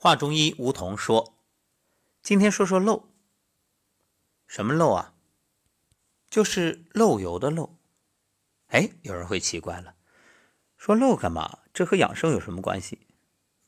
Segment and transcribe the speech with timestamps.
[0.00, 1.34] 华中医吴桐说
[2.22, 3.08] ：“今天说说漏，
[4.46, 5.12] 什么漏啊？
[6.30, 7.76] 就是漏油的漏。
[8.68, 9.96] 哎，有人会奇怪了，
[10.76, 11.58] 说漏干嘛？
[11.74, 13.08] 这和养生有什么关系？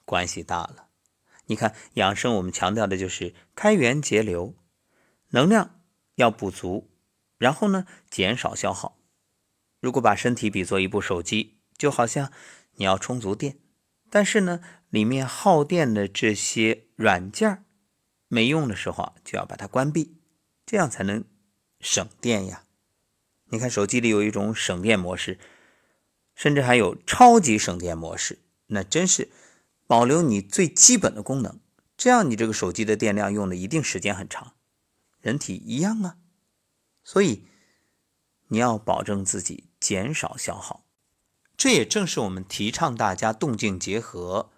[0.05, 0.91] 关系大了。
[1.47, 4.55] 你看养生，我们强调的就是开源节流，
[5.31, 5.81] 能量
[6.15, 6.93] 要补足，
[7.39, 8.97] 然后呢减少消耗。
[9.81, 12.31] 如果把身体比作一部手机，就好像
[12.75, 13.59] 你要充足电。”
[14.11, 17.65] 但是呢，里面耗电的这些软件
[18.29, 20.17] 没用的时候啊，就要把它关闭，
[20.67, 21.25] 这样才能
[21.81, 22.65] 省电呀。
[23.53, 25.39] 你看手机里有一种省电模式，
[26.35, 29.31] 甚至还有超级省电模式，那真是
[29.87, 31.59] 保留你最基本的功能，
[31.97, 34.55] 这样你这个手机的电量用的一定时间很长。
[35.21, 36.17] 人体一样啊，
[37.05, 37.45] 所以
[38.49, 40.87] 你要保证自己减少消耗。
[41.61, 44.51] 这也正是我们提倡大家动静结合，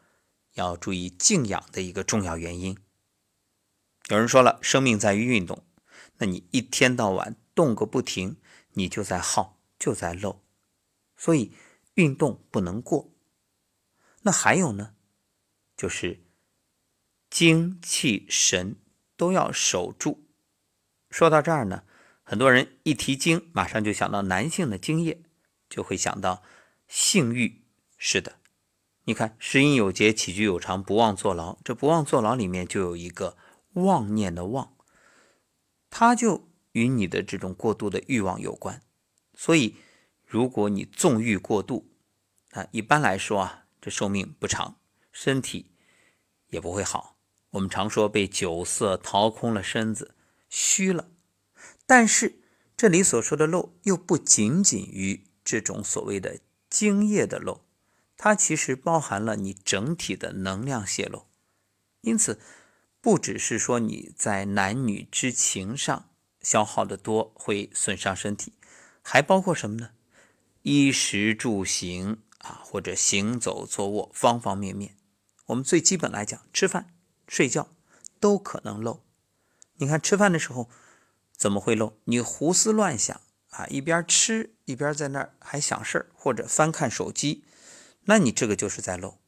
[0.52, 2.78] 要注意静养的一个重要原因。
[4.08, 5.64] 有人说了，生命在于运动，
[6.18, 8.36] 那你一天到晚动个不停，
[8.74, 10.44] 你就在耗，就在漏，
[11.16, 11.52] 所以
[11.94, 13.10] 运动不能过。
[14.20, 14.94] 那还有呢，
[15.76, 16.22] 就是
[17.28, 18.76] 精气神
[19.16, 20.28] 都要守住。
[21.10, 21.82] 说到这儿呢，
[22.22, 25.24] 很多人一提精，马上就想到男性的精液，
[25.68, 26.44] 就会想到。
[26.92, 27.64] 性欲
[27.96, 28.38] 是的，
[29.04, 31.58] 你看，食饮有节，起居有常，不忘坐牢。
[31.64, 33.38] 这不忘坐牢里面就有一个
[33.72, 34.76] 妄念的妄，
[35.88, 38.82] 它就与你的这种过度的欲望有关。
[39.34, 39.76] 所以，
[40.26, 41.90] 如果你纵欲过度，
[42.50, 44.76] 啊，一般来说啊，这寿命不长，
[45.10, 45.70] 身体
[46.48, 47.16] 也不会好。
[47.52, 50.14] 我们常说被酒色掏空了身子，
[50.50, 51.08] 虚了。
[51.86, 52.42] 但是
[52.76, 56.40] 这里所说的漏，又不仅仅于这种所谓的。
[56.72, 57.60] 精液的漏，
[58.16, 61.26] 它其实包含了你整体的能量泄漏，
[62.00, 62.40] 因此
[63.02, 66.08] 不只是说你在男女之情上
[66.40, 68.54] 消耗的多会损伤身体，
[69.02, 69.90] 还包括什么呢？
[70.62, 74.96] 衣食住行啊，或者行走坐卧方方面面，
[75.44, 76.94] 我们最基本来讲，吃饭、
[77.28, 77.68] 睡觉
[78.18, 79.04] 都可能漏。
[79.74, 80.70] 你看吃饭的时候
[81.36, 81.98] 怎么会漏？
[82.04, 83.20] 你胡思乱想。
[83.52, 87.44] 啊，一边吃一边在那儿还想事儿，或者翻看手机，
[88.04, 89.18] 那你这个就是在漏。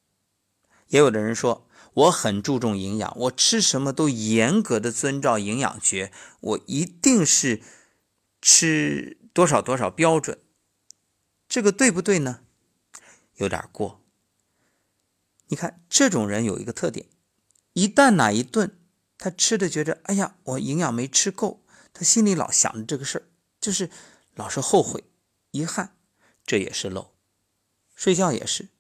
[0.89, 7.61] 也有的人说，我很注重营养，我吃什么都严格的遵照营养学，我一定是
[8.41, 10.39] 吃多少多少标准，
[11.47, 12.41] 这个对不对呢？
[13.35, 14.01] 有点过。
[15.49, 17.07] 你看这种人有一个特点，
[17.75, 18.79] 一旦哪一顿
[19.19, 21.63] 他吃的觉得，哎呀，我营养没吃够，
[21.93, 23.25] 他心里老想着这个事儿，
[23.61, 23.91] 就是。
[24.35, 25.05] 老是后悔、
[25.51, 25.97] 遗憾，
[26.45, 27.15] 这也是漏。
[27.95, 28.71] 睡觉也是。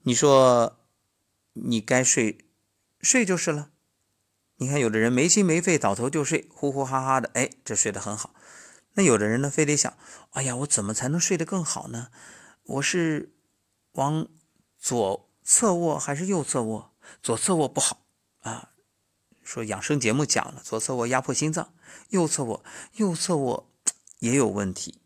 [0.00, 0.78] 你说
[1.54, 2.46] 你该睡，
[3.00, 3.70] 睡就是了。
[4.56, 8.34] 你看，有的人没心没肺，倒头就睡，呼呼哈哈的，哎，这睡得很好。
[8.92, 9.96] 那有的人呢，非得想，
[10.30, 12.10] 哎呀，我怎么才能睡得更好呢？
[12.62, 13.34] 我是
[13.92, 14.28] 往
[14.78, 16.94] 左侧卧还是右侧卧？
[17.22, 18.06] 左侧卧不好
[18.40, 18.70] 啊。
[19.42, 21.74] 说养生节目讲了，左侧卧压迫心脏，
[22.10, 23.70] 右侧卧，右侧卧。
[24.18, 25.00] 也有问题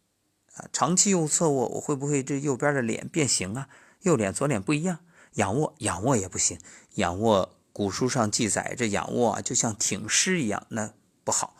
[0.55, 0.69] 啊！
[0.73, 3.69] 长期右侧卧，我会不会这右边的脸变形啊？
[4.03, 5.01] 右脸左脸不一样，
[5.35, 6.59] 仰卧仰卧也不行。
[6.95, 11.57] 仰卧古书上记载，这仰卧啊就像挺尸一样，那不好。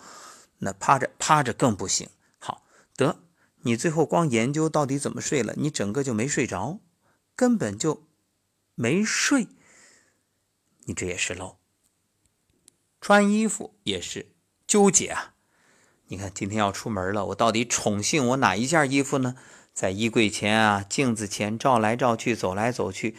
[0.59, 2.09] 那趴着趴着更不行。
[2.39, 2.65] 好
[2.97, 3.21] 得
[3.63, 6.81] 你最后光研究到底怎么睡了，你整个就没睡着，
[7.35, 8.07] 根本就
[8.75, 9.49] 没睡。
[10.85, 11.59] 你这也是漏。
[13.01, 14.35] 穿衣服也是
[14.67, 15.35] 纠结啊。
[16.11, 19.37] 你看，今天要出门了，我到底宠幸我哪一件衣服呢？
[19.75, 23.15] 在衣柜前啊，镜子前照来照去，走来走去，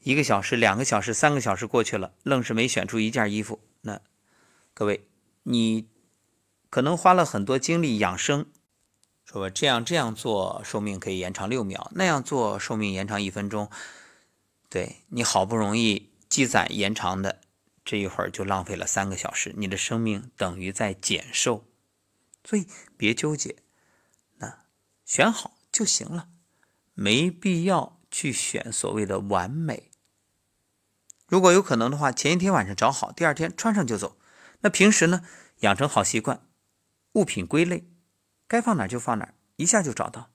[0.00, 3.60] 一个小时、两个小时、三个小时过去了，愣是没选出一件衣服。
[3.82, 4.00] 那
[4.74, 5.06] 各位，
[5.44, 5.86] 你
[6.68, 8.46] 可能花了很多精力养生，
[9.24, 13.70] 说这样这样做寿命可以延长六秒，那样做寿命延长一分钟。
[14.68, 17.40] 对你好不容易积攒延长的
[17.84, 21.64] 这一会儿，就浪费了三个小时，你的生命等于在减寿。
[22.48, 22.66] 所以
[22.96, 23.56] 别纠结，
[24.38, 24.64] 那
[25.04, 26.30] 选好就行了，
[26.94, 29.90] 没必要去选所谓的完美。
[31.26, 34.16] 如果有可能的话，前一天晚上找好，第二天穿上就走。
[34.60, 35.22] 那平时呢，
[35.58, 36.40] 养成好习惯，
[37.12, 37.86] 物品归类，
[38.46, 40.30] 该放哪就放哪，一下就找到。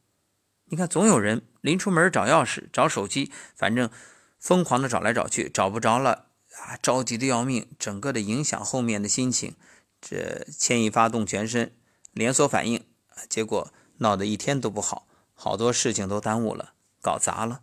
[0.65, 3.89] 你看，总有人临出门找钥匙、找手机，反正
[4.37, 6.27] 疯狂的找来找去，找不着了
[6.59, 9.55] 啊，着急的要命，整个的影响后面的心情，
[9.99, 11.75] 这牵一发动全身。
[12.13, 12.85] 连锁反应
[13.27, 17.61] 结果闹得一天都不好，好多事情都耽误了，搞砸了。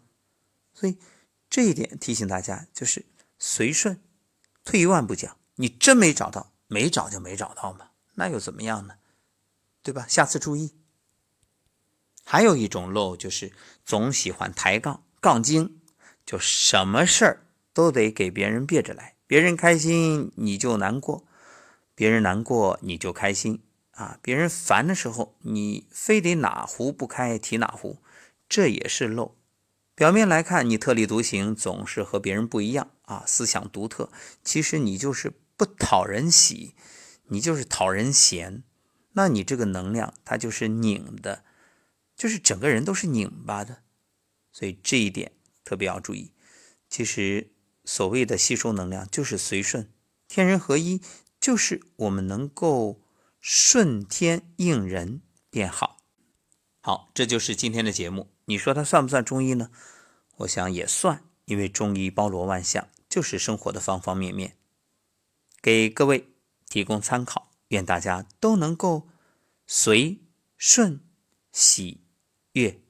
[0.75, 0.99] 所以
[1.49, 3.07] 这一点提醒大家，就是
[3.39, 4.01] 随顺。
[4.65, 8.95] 退一万步讲，你真没找到，没找就没找到嘛，那又怎么样呢？
[9.83, 10.07] 对吧？
[10.09, 10.75] 下次注意。
[12.23, 13.53] 还有一种漏就是
[13.85, 15.81] 总喜欢抬杠、杠精，
[16.25, 21.25] 就什么事儿都得给别人别着来，别人开心你就难过，
[21.95, 23.63] 别人难过你就开心
[24.01, 27.99] 啊，别人烦的时候你非得哪壶不开提哪壶，
[28.49, 29.37] 这也是漏。
[29.95, 34.11] 表面来看你特立独行，总是和别人不一样啊，思想独特，
[34.43, 36.75] 其实你就是不讨人喜，
[37.27, 38.63] 你就是讨人嫌，
[39.13, 41.45] 那你这个能量它就是拧的。
[42.17, 43.83] 就是整个人都是拧巴的，
[44.51, 45.33] 所以这一点
[45.65, 46.33] 特别要注意。
[46.89, 47.51] 其实
[47.85, 49.91] 所谓的吸收能量就是随顺，
[50.29, 51.03] 天人合一，
[51.39, 53.01] 就是我们能够
[53.41, 55.99] 顺天应人变好。
[56.81, 58.31] 好，这就是今天的节目。
[58.45, 59.71] 你说它算不算中医呢？
[60.37, 64.57] 我想也算，因为中医包罗万象，就是生活的方方面面，
[65.61, 66.29] 给各位
[66.69, 67.51] 提供参考。
[67.69, 69.09] 愿大家都能够
[69.67, 70.19] 随
[70.57, 71.01] 顺
[71.53, 72.01] 喜。
[72.55, 72.81] 悦，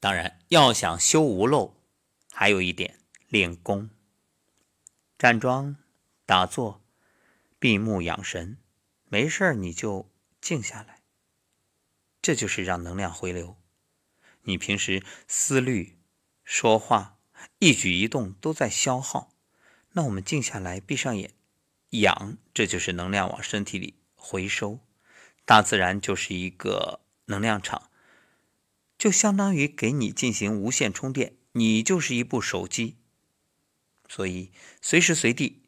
[0.00, 1.76] 当然要想修无漏，
[2.32, 2.98] 还有一点
[3.28, 3.88] 练功。
[5.16, 5.76] 站桩、
[6.26, 6.83] 打坐、
[7.64, 8.58] 闭目养神，
[9.08, 11.00] 没事儿你就静下来，
[12.20, 13.56] 这就是让能量回流。
[14.42, 15.96] 你平时思虑、
[16.44, 17.16] 说话、
[17.60, 19.32] 一举一动都在消耗，
[19.92, 21.32] 那我们静下来，闭上眼
[21.88, 24.80] 养，这就是能量往身体里回收。
[25.46, 27.00] 大自然就是一个。
[27.24, 27.90] 能量场
[28.98, 32.98] 就相当于给你进行无线充电，你就是一部手机，
[34.06, 34.52] 所以
[34.82, 35.62] 随时随地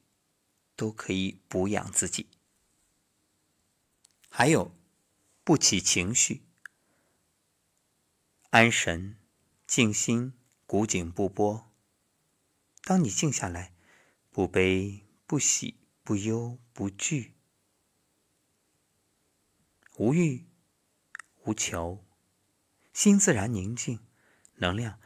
[0.77, 2.29] 都可以补养自己。
[4.29, 4.73] 还有，
[5.43, 6.43] 不起情绪，
[8.51, 9.17] 安神、
[9.67, 10.35] 静心、
[10.67, 11.73] 古井不波。
[12.83, 13.75] 当你静下来，
[14.31, 17.35] 不悲、不喜、不忧、不惧，
[19.97, 20.47] 无欲。
[21.45, 22.05] 无求，
[22.93, 24.05] 心自然宁静，
[24.57, 24.99] 能量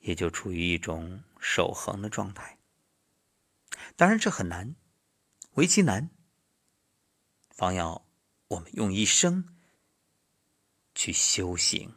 [0.00, 2.58] 也就处于一种守恒的状态。
[3.96, 4.76] 当然这很难，
[5.52, 6.10] 为其难，
[7.50, 8.06] 方要
[8.48, 9.56] 我们用一生
[10.94, 11.94] 去修行。